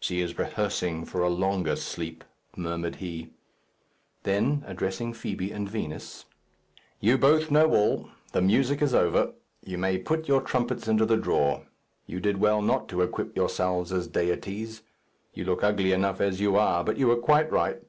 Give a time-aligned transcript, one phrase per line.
[0.00, 2.24] "She is rehearsing for a longer sleep,"
[2.56, 3.34] murmured he.
[4.22, 6.24] Then, addressing Fibi and Vinos,
[7.00, 8.08] "You both know all.
[8.32, 9.34] The music is over.
[9.62, 11.66] You may put your trumpets into the drawer.
[12.06, 14.84] You did well not to equip yourselves as deities.
[15.34, 17.82] You look ugly enough as you are, but you were quite right.